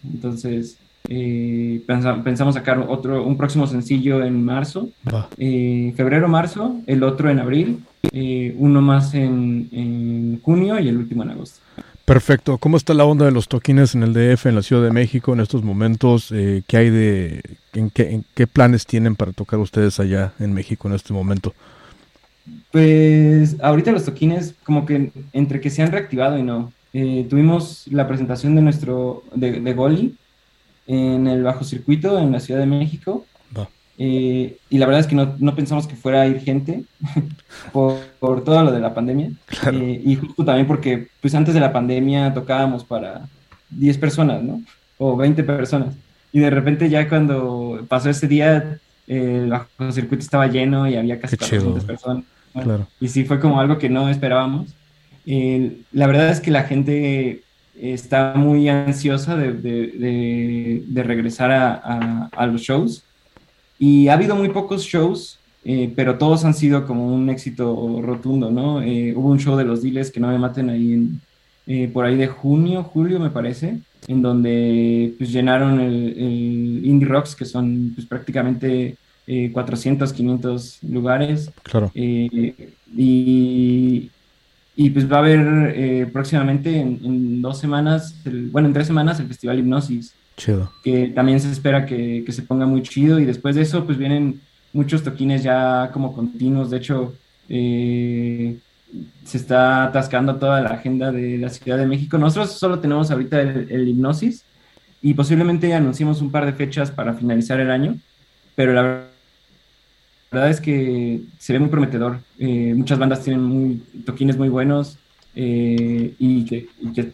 [0.03, 0.77] Entonces,
[1.09, 4.89] eh, pensa- pensamos sacar otro, un próximo sencillo en marzo,
[5.37, 7.79] eh, febrero-marzo, el otro en abril,
[8.11, 11.59] eh, uno más en, en junio y el último en agosto.
[12.05, 12.57] Perfecto.
[12.57, 15.31] ¿Cómo está la onda de los toquines en el DF, en la Ciudad de México
[15.33, 16.27] en estos momentos?
[16.29, 17.41] ¿Qué hay de,
[17.73, 21.53] en qué, en qué planes tienen para tocar ustedes allá en México en este momento?
[22.71, 26.71] Pues ahorita los toquines como que entre que se han reactivado y no.
[26.91, 30.15] Tuvimos la presentación de nuestro, de, de Goli
[30.91, 33.25] en el bajo circuito en la Ciudad de México.
[34.03, 36.85] Eh, y la verdad es que no, no pensamos que fuera a ir gente
[37.71, 39.31] por, por todo lo de la pandemia.
[39.45, 39.77] Claro.
[39.77, 43.27] Eh, y justo también porque pues antes de la pandemia tocábamos para
[43.69, 44.61] 10 personas, ¿no?
[44.97, 45.93] O 20 personas.
[46.31, 50.95] Y de repente ya cuando pasó ese día, eh, el bajo circuito estaba lleno y
[50.95, 51.71] había casi Qué chido.
[51.73, 52.23] 400 personas.
[52.53, 52.87] Claro.
[52.99, 54.73] Y sí fue como algo que no esperábamos.
[55.27, 57.43] Eh, la verdad es que la gente
[57.79, 63.03] está muy ansiosa de, de- de- de regresar a, a- a los shows.
[63.79, 68.51] Y ha habido muy pocos shows, eh, pero todos han sido como un éxito rotundo,
[68.51, 68.81] ¿no?
[68.81, 71.21] Eh, hubo un show de los Diles que no me maten ahí en,
[71.67, 77.07] eh, por ahí de junio, julio me parece, en donde pues llenaron el, el Indie
[77.07, 78.95] Rocks, que son pues prácticamente
[79.27, 81.51] eh, 400, 500 lugares.
[81.63, 81.91] Claro.
[81.93, 82.53] Y,
[84.83, 88.87] y pues va a haber eh, próximamente en, en dos semanas, el- bueno, en tres
[88.87, 90.71] semanas el Festival Hipnosis, Chido.
[90.83, 93.97] que también se espera que, que se ponga muy chido y después de eso pues
[93.97, 94.39] vienen
[94.73, 97.13] muchos toquines ya como continuos, de hecho
[97.49, 98.57] eh,
[99.25, 102.17] se está atascando toda la agenda de la Ciudad de México.
[102.17, 104.43] Nosotros solo tenemos ahorita el, el Hipnosis
[105.01, 107.95] y posiblemente anunciemos un par de fechas para finalizar el año,
[108.55, 109.10] pero la verdad
[110.31, 112.19] verdad es que se ve muy prometedor.
[112.39, 114.97] Eh, muchas bandas tienen muy, toquines muy buenos
[115.35, 116.67] eh, y, que,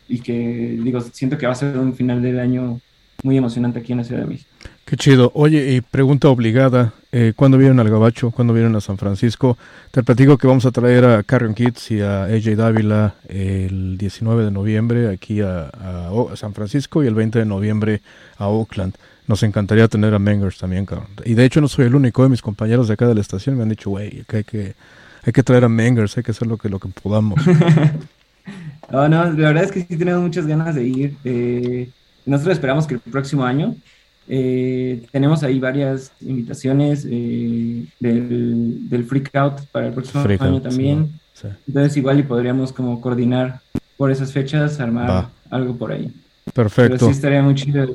[0.07, 2.79] y, que, digo, siento que va a ser un final del año
[3.23, 4.49] muy emocionante aquí en la Ciudad de México.
[4.85, 5.31] Qué chido.
[5.33, 8.29] Oye, y pregunta obligada, eh, ¿cuándo vienen al Gabacho?
[8.29, 9.57] ¿Cuándo vienen a San Francisco?
[9.91, 14.45] Te platico que vamos a traer a Carrion Kids y a AJ Dávila el 19
[14.45, 15.71] de noviembre aquí a
[16.35, 18.01] San Francisco y el 20 de noviembre
[18.37, 18.93] a Oakland.
[19.27, 21.07] Nos encantaría tener a Mengers también, cabrón.
[21.25, 23.57] Y de hecho no soy el único de mis compañeros de acá de la estación.
[23.57, 24.73] Me han dicho, güey, que hay que,
[25.23, 27.39] hay que traer a Mengers, hay que hacer lo que, lo que podamos.
[28.89, 31.17] No, no, la verdad es que sí tenemos muchas ganas de ir.
[31.25, 31.89] Eh,
[32.25, 33.75] nosotros esperamos que el próximo año
[34.29, 40.53] eh, tenemos ahí varias invitaciones eh, del, del Freak Out para el próximo Freak año
[40.53, 41.11] Out, también.
[41.33, 41.53] sí, sí.
[41.67, 43.59] Entonces igual y podríamos como coordinar
[43.97, 45.29] por esas fechas, armar Va.
[45.49, 46.09] algo por ahí.
[46.53, 46.95] Perfecto.
[46.97, 47.87] Pero sí estaría muy chido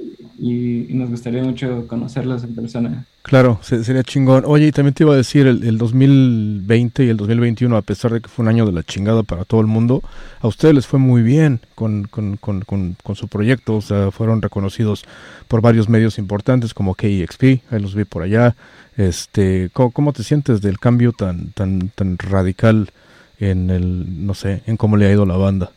[0.43, 3.07] y, y nos gustaría mucho conocerlos en persona.
[3.22, 4.43] Claro, se- sería chingón.
[4.47, 8.12] Oye, y también te iba a decir, el, el 2020 y el 2021, a pesar
[8.12, 10.03] de que fue un año de la chingada para todo el mundo,
[10.40, 13.76] a ustedes les fue muy bien con, con, con, con, con su proyecto.
[13.76, 15.05] O sea, fueron reconocidos
[15.47, 18.57] por varios medios importantes como KEXP, ahí los vi por allá.
[18.97, 22.90] Este, ¿cómo, cómo te sientes del cambio tan, tan, tan radical
[23.38, 25.70] en el, no sé, en cómo le ha ido la banda?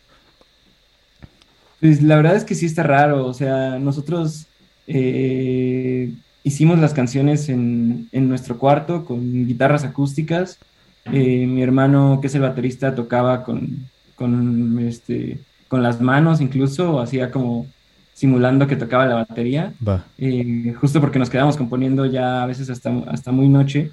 [1.79, 4.47] Pues la verdad es que sí está raro, o sea, nosotros
[4.87, 6.11] eh,
[6.43, 10.59] hicimos las canciones en, en nuestro cuarto con guitarras acústicas.
[11.05, 16.99] Eh, mi hermano, que es el baterista, tocaba con, con, este, con las manos incluso,
[16.99, 17.67] hacía como
[18.13, 19.73] simulando que tocaba la batería,
[20.17, 23.91] eh, justo porque nos quedamos componiendo ya a veces hasta, hasta muy noche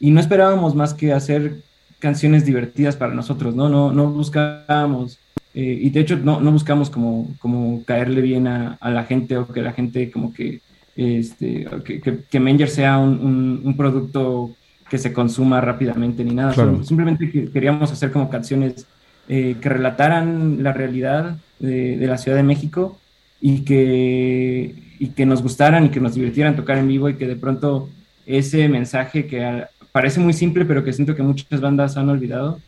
[0.00, 1.58] y no esperábamos más que hacer
[1.98, 3.68] canciones divertidas para nosotros, ¿no?
[3.68, 5.18] No, no buscábamos,
[5.54, 9.36] eh, y de hecho no, no buscamos como, como caerle bien a, a la gente
[9.36, 10.60] o que la gente como que,
[10.96, 14.50] este, que, que, que Menger sea un, un, un producto
[14.90, 16.72] que se consuma rápidamente ni nada, Claro.
[16.72, 18.86] Solo- simplemente que- queríamos hacer como canciones
[19.28, 22.98] eh, que relataran la realidad de, de la Ciudad de México
[23.40, 27.26] y que, y que nos gustaran y que nos divirtieran tocar en vivo y que
[27.26, 27.90] de pronto
[28.26, 32.58] ese mensaje que parece muy simple pero que siento que muchas bandas han olvidado,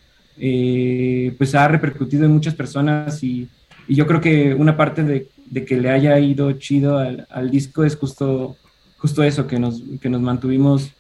[0.41, 3.47] eh, pues ha repercutido en muchas personas y,
[3.87, 7.51] y yo creo que una parte de, de que le haya ido chido al, al
[7.51, 8.57] disco es justo,
[8.99, 10.91] justo eso, que nos, que nos mantuvimos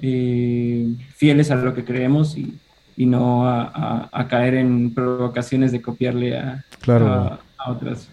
[0.00, 2.54] eh, fieles a lo que creemos y,
[2.96, 7.06] y no a, a- a caer en provocaciones de copiarle a, Claro.
[7.06, 8.08] a- a otras.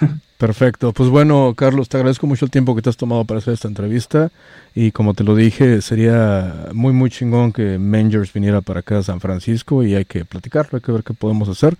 [0.42, 0.92] Perfecto.
[0.92, 3.68] Pues bueno, Carlos, te agradezco mucho el tiempo que te has tomado para hacer esta
[3.68, 4.32] entrevista.
[4.74, 9.02] Y como te lo dije, sería muy, muy chingón que Mangers viniera para acá a
[9.04, 11.76] San Francisco y hay que platicarlo, hay que ver qué podemos hacer.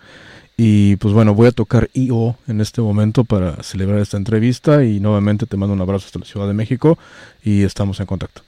[0.56, 5.00] Y pues bueno, voy a tocar IO en este momento para celebrar esta entrevista y
[5.00, 6.96] nuevamente te mando un abrazo hasta la Ciudad de México
[7.42, 8.42] y estamos en contacto.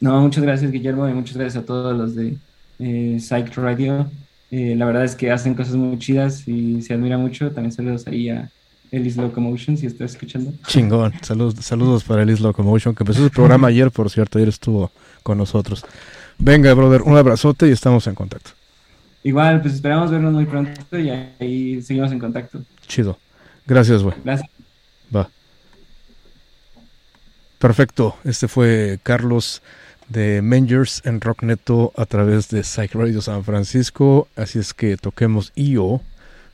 [0.00, 2.34] No, muchas gracias Guillermo y muchas gracias a todos los de
[2.80, 4.10] eh, Psych Radio.
[4.50, 7.52] Eh, la verdad es que hacen cosas muy chidas y se admira mucho.
[7.52, 8.50] También saludos ahí a
[8.90, 10.52] Ellis Locomotion si estás escuchando.
[10.66, 11.12] Chingón.
[11.22, 14.90] Saludos, saludos para Elis Locomotion, que empezó su programa ayer, por cierto, ayer estuvo
[15.22, 15.84] con nosotros.
[16.38, 18.50] Venga, brother, un abrazote y estamos en contacto.
[19.24, 22.62] Igual, pues esperamos vernos muy pronto y ahí seguimos en contacto.
[22.86, 23.18] Chido.
[23.66, 24.14] Gracias, güey.
[24.24, 24.48] Gracias.
[25.14, 25.28] Va.
[27.58, 28.16] Perfecto.
[28.24, 29.62] Este fue Carlos
[30.08, 34.28] de Mangers en Rockneto a través de Psych Radio San Francisco.
[34.36, 36.00] Así es que toquemos IO,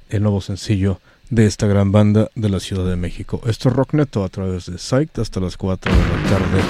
[0.08, 1.00] el nuevo sencillo
[1.34, 3.40] de esta gran banda de la Ciudad de México.
[3.46, 6.62] Esto es Rockneto a través de Psych hasta las 4 de la tarde.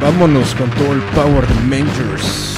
[0.00, 2.56] Vámonos con todo el power de Mangers.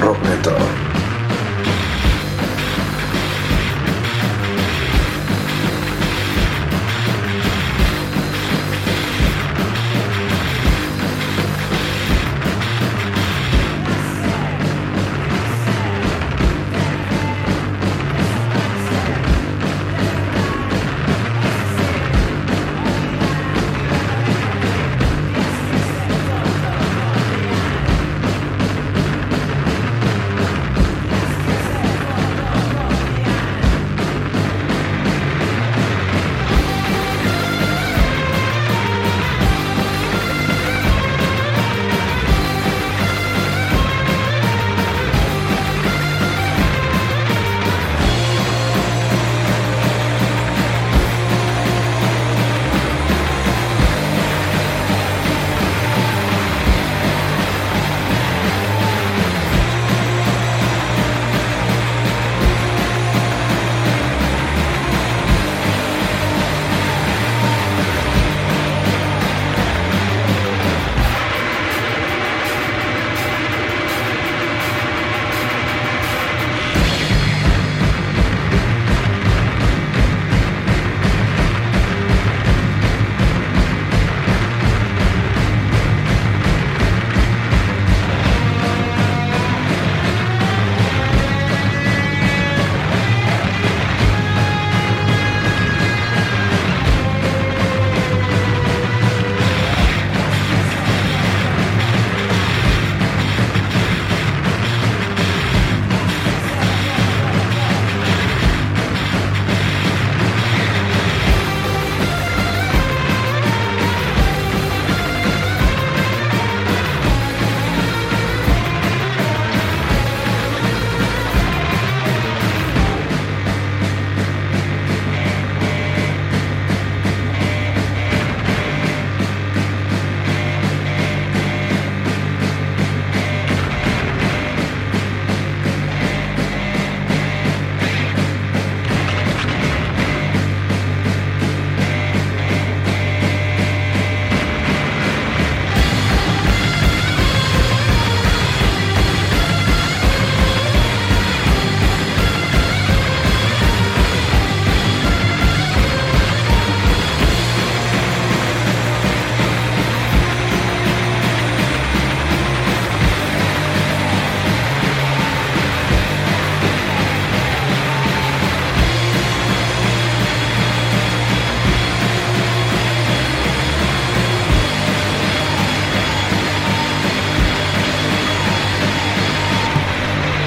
[0.00, 0.87] Rockneto.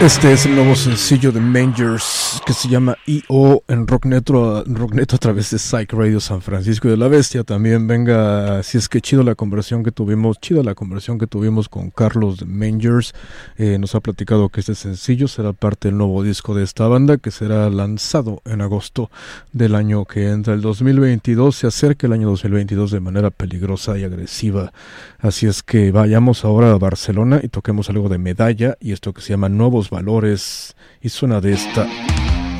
[0.01, 3.61] Este es el nuevo sencillo de Mangers que se llama I.O.
[3.67, 7.43] en Rockneto, Rockneto a través de Psych Radio San Francisco de la Bestia.
[7.43, 11.69] También venga, si es que chido la conversación que tuvimos, chida la conversación que tuvimos
[11.69, 13.13] con Carlos de Mangers.
[13.59, 17.17] Eh, nos ha platicado que este sencillo será parte del nuevo disco de esta banda
[17.17, 19.11] que será lanzado en agosto
[19.53, 20.55] del año que entra.
[20.55, 24.73] El 2022 se acerca el año 2022 de manera peligrosa y agresiva.
[25.19, 29.21] Así es que vayamos ahora a Barcelona y toquemos algo de medalla y esto que
[29.21, 31.85] se llama Nuevos Valores y suena de esta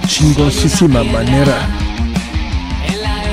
[0.06, 1.66] chingosísima manera.
[2.86, 3.24] En la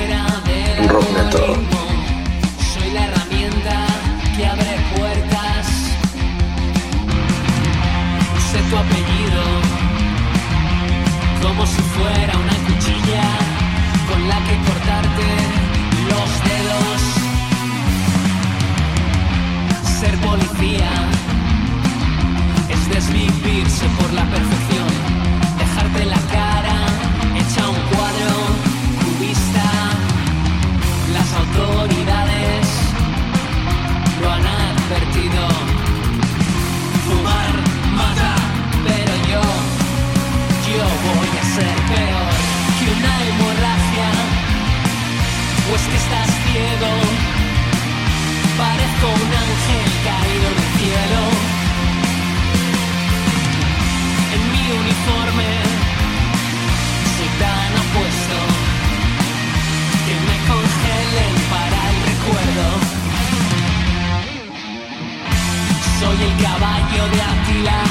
[66.19, 67.81] Soy el caballo de Atila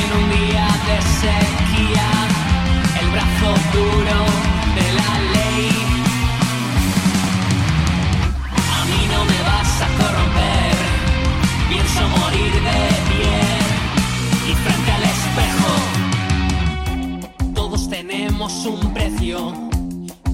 [0.00, 2.08] en un día de sequía,
[3.02, 4.18] el brazo duro
[4.76, 5.68] de la ley.
[8.76, 10.76] A mí no me vas a corromper,
[11.68, 12.80] pienso morir de
[13.10, 13.36] pie
[14.48, 15.72] y frente al espejo.
[17.54, 19.38] Todos tenemos un precio,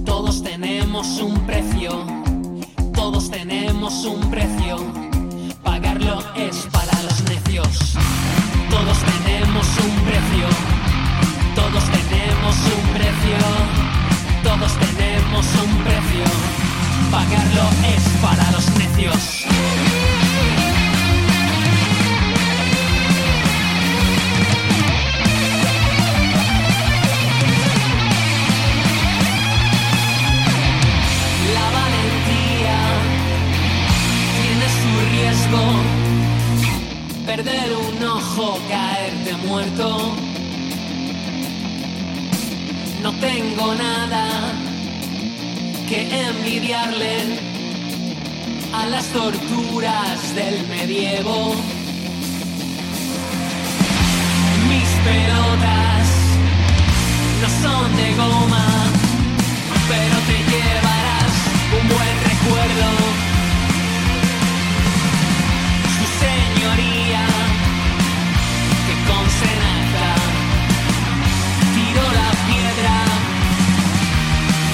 [0.05, 2.07] todos tenemos un precio,
[2.95, 5.16] todos tenemos un precio.
[5.77, 7.99] Pagarlo es para los necios.
[8.71, 10.49] Todos tenemos un precio,
[11.55, 13.39] todos tenemos un precio,
[14.43, 16.25] todos tenemos un precio.
[17.11, 20.16] Pagarlo es para los necios.
[37.37, 40.15] Perder un ojo, caerte muerto.
[43.03, 44.55] No tengo nada
[45.87, 47.39] que envidiarle
[48.73, 51.55] a las torturas del medievo.
[54.71, 56.09] Mis pelotas
[57.43, 58.67] no son de goma
[59.89, 61.33] pero te llevarás
[61.81, 63.26] un buen recuerdo.
[66.25, 67.25] Señoría,
[68.87, 70.11] que con Senaca
[71.75, 72.97] tiró la piedra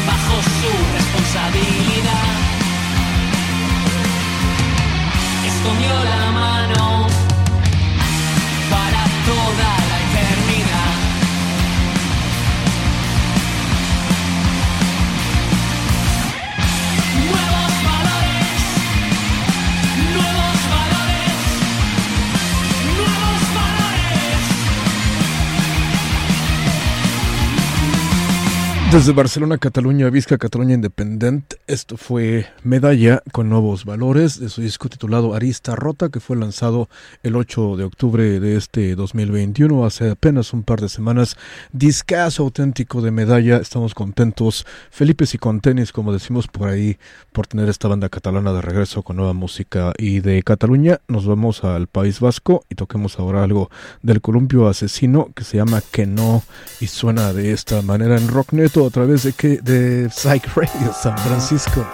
[0.07, 2.33] bajo su responsabilidad.
[5.47, 7.02] Escondió la mano
[28.93, 34.91] Desde Barcelona, Cataluña, Vizca, Cataluña Independent, esto fue Medalla con nuevos valores de su disco
[34.91, 36.91] titulado Arista Rota, que fue lanzado
[37.23, 41.39] el 8 de octubre de este 2021, hace apenas un par de semanas.
[41.73, 46.99] Discazo auténtico de Medalla, estamos contentos, Felipe y con tenis, como decimos por ahí,
[47.33, 49.95] por tener esta banda catalana de regreso con nueva música.
[49.97, 53.71] Y de Cataluña nos vamos al País Vasco y toquemos ahora algo
[54.03, 56.43] del columpio asesino que se llama Que No
[56.79, 61.85] y suena de esta manera en Rockneto a través de de Psych Radio San Francisco.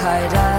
[0.00, 0.49] Hide out.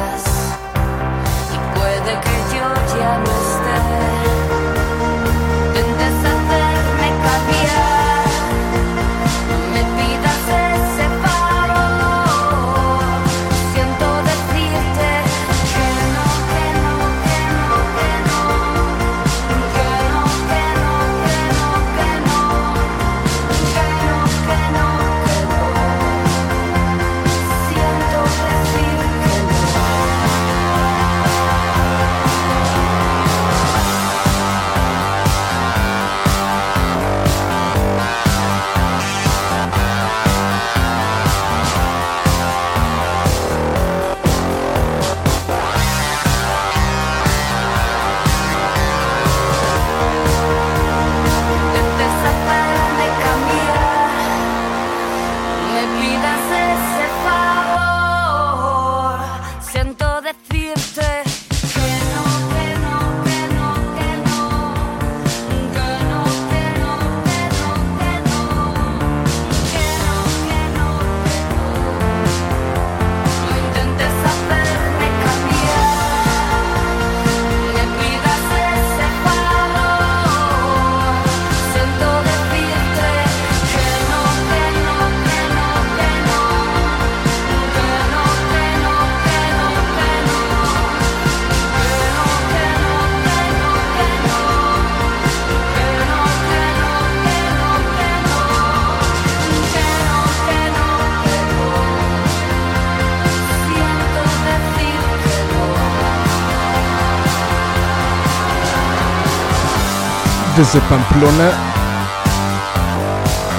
[110.61, 111.51] Desde Pamplona,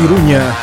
[0.05, 0.55] Iruña,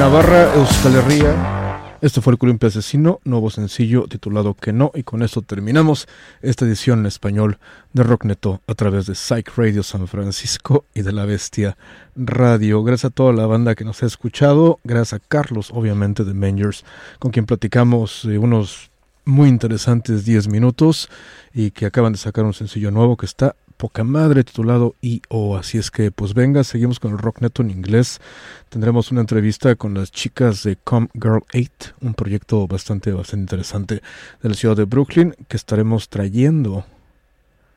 [0.00, 1.78] Navarra, Euskal Herria.
[2.00, 6.08] Este fue el Columpio Asesino, nuevo sencillo titulado Que no, y con esto terminamos
[6.42, 7.60] esta edición en español
[7.92, 11.76] de Rockneto a través de Psych Radio San Francisco y de La Bestia
[12.16, 12.82] Radio.
[12.82, 16.84] Gracias a toda la banda que nos ha escuchado, gracias a Carlos, obviamente, de Mangers,
[17.20, 18.90] con quien platicamos eh, unos
[19.24, 21.08] muy interesantes 10 minutos
[21.54, 25.56] y que acaban de sacar un sencillo nuevo que está poca madre titulado I.O.
[25.56, 28.20] Así es que pues venga, seguimos con el Rock Neto en inglés.
[28.68, 34.02] Tendremos una entrevista con las chicas de Come Girl 8, un proyecto bastante, bastante interesante
[34.42, 36.84] de la ciudad de Brooklyn que estaremos trayendo.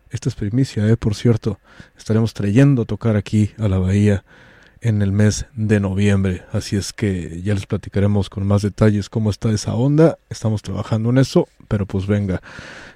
[0.09, 1.59] Esta es primicia, eh, por cierto.
[1.97, 4.23] Estaremos trayendo a tocar aquí a la bahía
[4.81, 6.43] en el mes de noviembre.
[6.51, 10.17] Así es que ya les platicaremos con más detalles cómo está esa onda.
[10.29, 12.41] Estamos trabajando en eso, pero pues venga.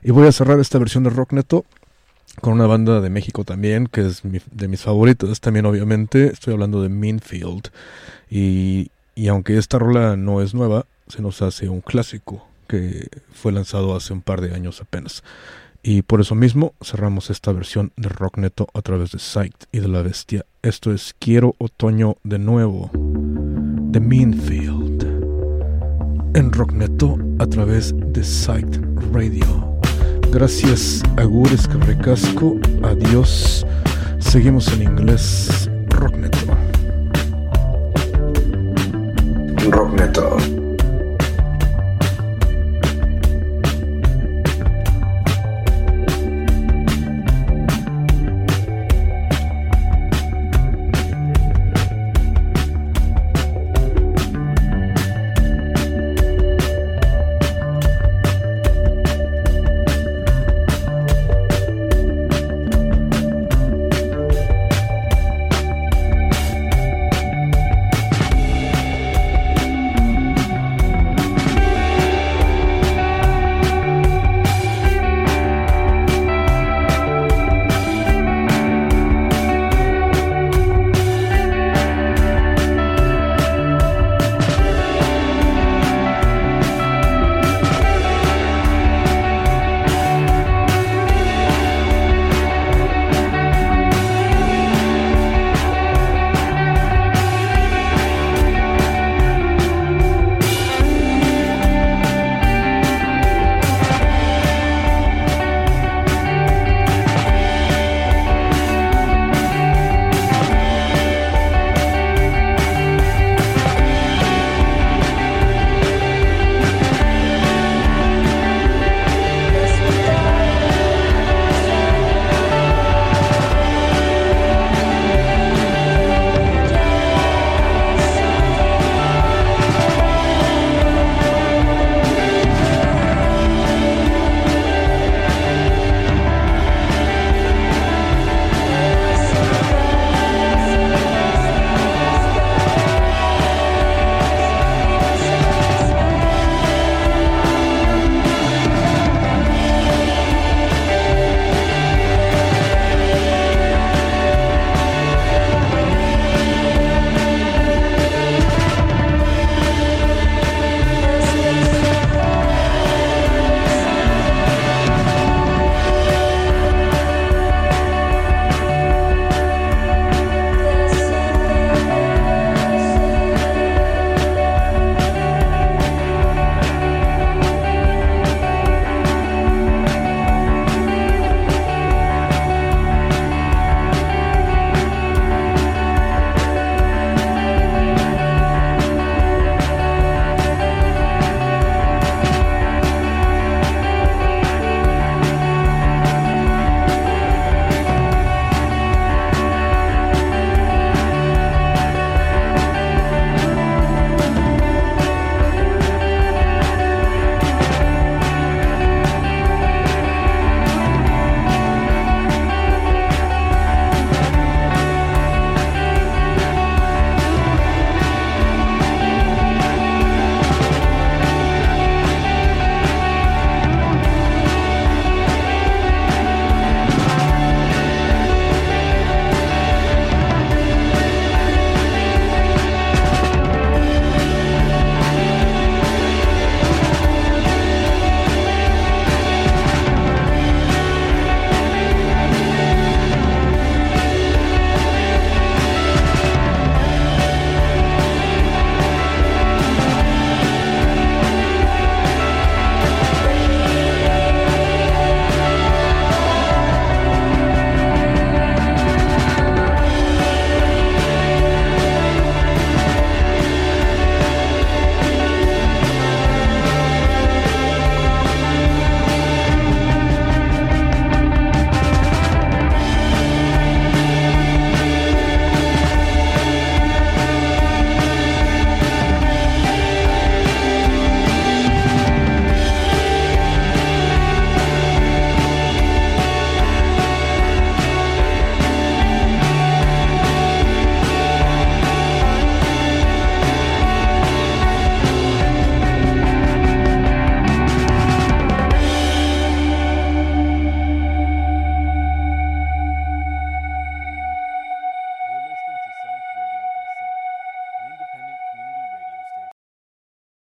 [0.02, 1.66] Y voy a cerrar esta versión de Rock Neto
[2.42, 6.28] con una banda de México también, que es mi- de mis favoritos también obviamente.
[6.28, 7.70] Estoy hablando de Minfield.
[8.30, 13.52] Y, y aunque esta rola no es nueva, se nos hace un clásico que fue
[13.52, 15.24] lanzado hace un par de años apenas.
[15.86, 19.80] Y por eso mismo cerramos esta versión de Rock Neto a través de Sight y
[19.80, 20.46] de la Bestia.
[20.62, 25.04] Esto es Quiero Otoño de nuevo, de Minfield.
[26.36, 28.78] En Rock Neto a través de Sight
[29.12, 29.73] Radio.
[30.34, 32.58] Gracias, Agures Recasco.
[32.82, 33.64] Adiós.
[34.18, 35.70] Seguimos en inglés.
[35.90, 36.40] Rockneto.
[39.70, 40.38] Rockneto.